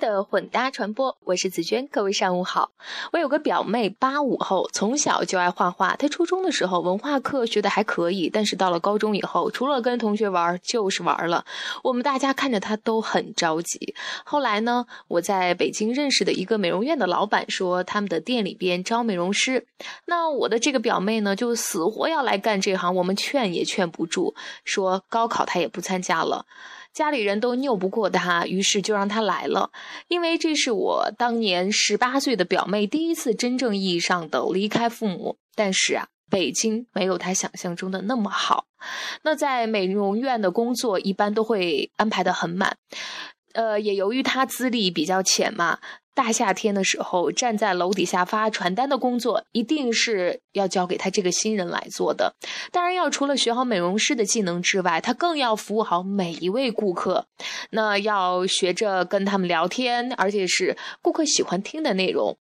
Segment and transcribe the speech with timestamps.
[0.00, 2.70] 的混搭传播，我是紫娟，各位上午好。
[3.12, 5.94] 我有个表妹，八五后，从小就爱画画。
[5.94, 11.44] 她初中的时候文化课学的还可以，但是到了高中以后，除了跟同学玩就是玩了。
[11.84, 13.94] 我们大家看着她都很着急。
[14.24, 19.66] 后来呢，我在北京认识的一个美容院的老板说，他们的店里边招美容师。
[20.06, 26.46] 那我的这个表妹呢，就死活要来干这行，我们劝也劝不住，说高考她也不参加了。
[26.92, 29.70] 家里人都拗不过他，于是就让他来了。
[30.08, 35.36] 因为这是我当年十八岁的表妹第一次真正意义上的离开父母。
[35.54, 38.66] 但是啊，北京没有他想象中的那么好。
[39.22, 42.78] 那在美容院的工作一般都会安排的很满。
[43.54, 45.78] 呃，也由于他资历比较浅嘛。
[46.12, 52.34] 大夏天的时候，站在楼底下发传单的工作，一定是要交给他这个新人来做的。
[52.72, 57.26] 当然，要除了学好美容师的技能之外，他更要服务好每一位顾客。
[57.70, 62.36] 那要学着跟他们聊天，而且是顾客喜欢听的内容。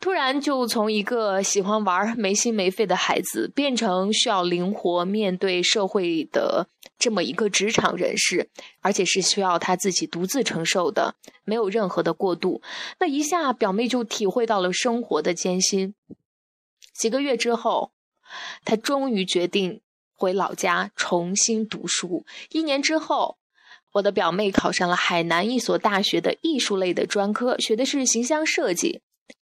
[0.00, 6.68] 突然就从一个喜欢玩没心没肺的孩子，变成需要灵活面对社会的
[6.98, 8.48] 这么一个职场人士，
[8.80, 12.62] 而且是需要他自己独自承受的，没有任何的过渡。
[13.00, 15.94] 那一下，表妹就体会到了生活的艰辛。
[16.94, 17.90] 几个月之后，
[18.64, 19.80] 她终于决定
[20.14, 22.24] 回老家重新读书。
[22.50, 23.36] 一年之后，
[23.94, 29.00] 我的表妹考上了海南一所大学的艺术类的专科，学的是形象设计。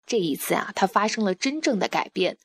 [0.06, 2.36] 这一次啊，他发生了真正的改变，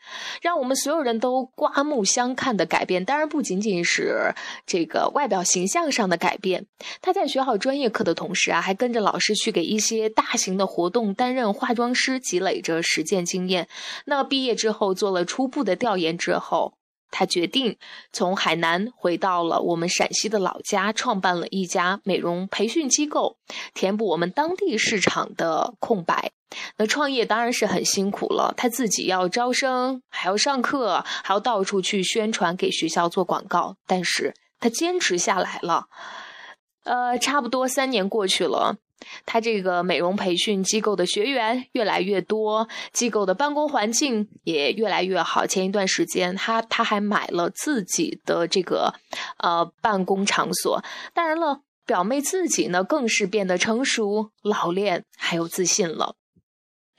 [0.41, 3.03] 让我们所有人都刮目相看的改变。
[3.03, 4.33] 当然，不仅仅是
[4.65, 6.67] 这个外表形象上的改变。
[7.01, 13.67] 他在学好专业课的同时啊，还跟着老师去给一些大型的活动担任化妆师，积累着实践经验。
[14.05, 16.76] 那毕业之后，做了初步的调研之后，
[17.09, 17.77] 他决定
[18.11, 23.37] 从海南回到了我们陕西的老家，创办了一家美容培训机构，
[23.73, 26.31] 填补我们当地市场的空白。
[26.77, 33.75] 那创业当然是很辛苦了，他自己要招生，还要上课，还要到处去宣传，给学校做广告。
[33.85, 35.87] 但是他坚持下来了。
[36.83, 38.77] 呃，差不多三年过去了，
[39.25, 45.45] 他这个美容培训机构的学员越来越多，机构的办公环境也越来越好。
[45.45, 48.93] 前一段时间，他他还买了自己的这个
[49.37, 50.83] 呃办公场所。
[51.13, 56.15] 当然了，表妹自己呢，更是变得成熟、老练，还有自信了。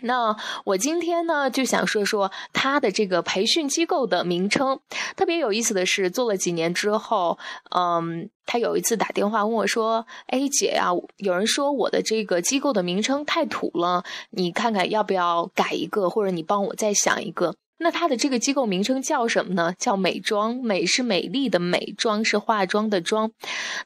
[0.01, 4.79] 那我今天呢就想说说他的这个培训机构的名称。
[5.17, 7.39] 特别有意思的是，做了几年之后，
[7.75, 19.75] 嗯，他有一次打电话问我说：“哎，姐呀，有人说我的这个机构的名称太土了，你看看要不要改一个，或者你帮我再想一个。”那他的这个机构名称叫什么呢？
[19.79, 23.31] 叫美妆，美是美丽的美，妆是化妆的妆。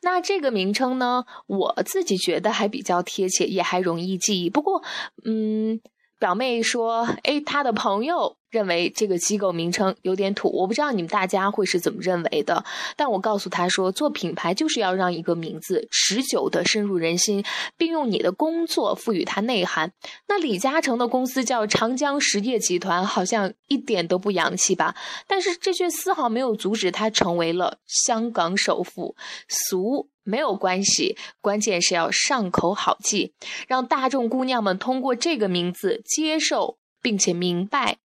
[0.03, 4.51] 那这个名称呢，我自己觉得还比较贴切，也还容易记忆。
[4.51, 4.83] 不过，
[5.25, 5.81] 嗯。
[6.23, 12.65] 表妹说：“哎，她的朋友认为这个机构名称有点土，我不知道你们大家会是怎么认为的。
[12.97, 17.45] 但我告诉她说，做品牌就是要让一个名字持久的深入人心，
[17.77, 19.91] 并用你的工作赋予它内涵。
[20.29, 24.95] 那李嘉诚的公司叫长江实业集团，好像一点都不洋气吧？
[25.27, 29.17] 但是这却丝毫没有阻止他成为了香港首富。
[29.49, 33.33] 俗。”没有关系，关键是要上口好记，
[33.67, 37.99] 让大众姑娘们通过这个名字接受并且明白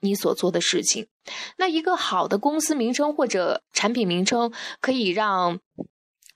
[0.00, 1.06] 你所做的事情。
[1.56, 5.60] 那一个好的公司名称或者产品名称，可以让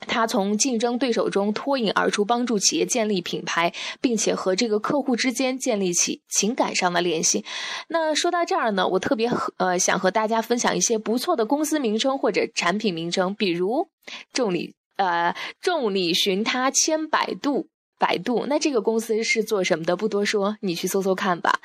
[0.00, 7.44] 他从竞争对手中脱颖而出，帮助企业建立品牌，并且和这个客户之间建立起情感上的联系。
[7.88, 13.88] 那说到这儿呢，我特别呃想和大家分享一些不错的公司名称或者产品名称，比如
[14.32, 14.74] 重力。
[14.96, 17.68] 呃，众里寻他千百度，
[17.98, 19.96] 百度那这个公司是做什么的？
[19.96, 21.60] 不多说，你去搜搜看吧。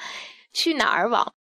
[0.54, 1.34] 去哪儿网？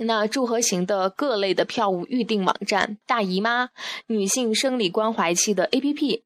[0.00, 3.68] 那祝贺型的各类的票务预订网站，大姨妈
[4.08, 6.22] 女性生理关怀期的 APP。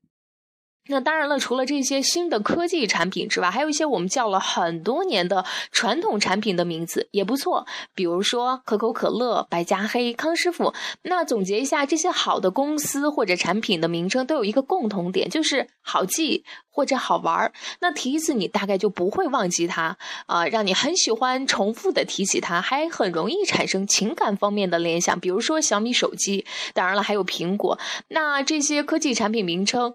[0.91, 10.73] 那当然了，除了这些新的科技产品之外，还有一些我们叫了很多年的传统产品的名字也不错，比如说可口可乐、百加黑、康师傅。
[11.03, 17.53] 那总结一下，这些好的公司或者产品的名称都有一个共同点，就是好记或者好玩儿。
[17.81, 25.21] 那提一次你大概就不会忘记它啊，让你很喜欢重复的提起它，还很容易产生情感方面的联想。
[25.21, 27.79] 比如说小米手机，当然了，还有苹果。
[28.09, 29.95] 那这些科技产品名称。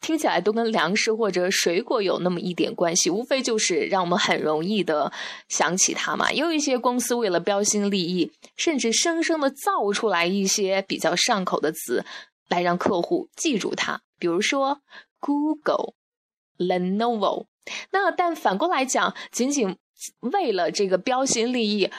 [0.00, 5.12] 听起来都跟粮食或者水果有那么一点关系，无非就是让我们很容易的
[5.48, 6.30] 想起它嘛。
[6.32, 12.04] 也有一些公司为了标新立异，甚至生生的造出来一些比较上口的词，
[12.48, 14.00] 来让客户记住它。
[14.18, 14.80] 比如说
[15.20, 15.94] Google、
[16.58, 17.46] Lenovo，
[17.90, 19.76] 那但反过来讲，仅仅
[20.20, 21.90] 为了这个标新立异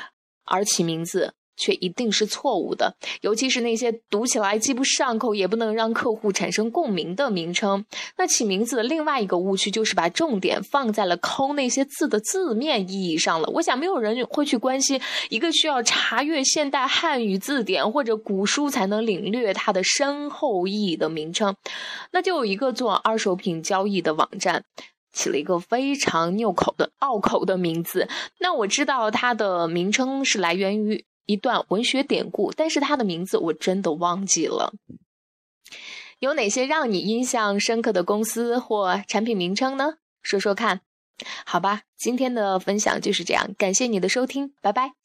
[0.45, 1.33] 而起名字。
[1.59, 7.85] 却一定是错误的，尤其是那些读起来既不上口，也不能让客户产生共鸣的名称。
[8.17, 13.49] 那起名字的另外一个误区就是把重点放在了抠那些字的字面意义上了。
[13.55, 21.53] 我想没有人会去关心一个需要查阅现代汉语字典或者古书才能领略它的深厚意义的名称。
[22.11, 24.63] 那就有一个做二手品交易的网站，
[25.11, 28.07] 起了一个非常拗口的拗口的名字。
[28.39, 31.03] 那我知道它的名称是来源于。
[31.29, 34.73] 一段文学典故，但是它的名字我真的忘记了。
[36.17, 39.99] 有哪些让你印象深刻的公司或产品名称呢？
[40.23, 40.81] 说说看。
[41.45, 44.98] 好吧，今天的分享就是这样，感谢你的收听，拜拜。